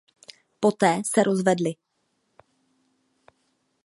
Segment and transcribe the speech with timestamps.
[0.59, 1.73] Poté se rozvedli.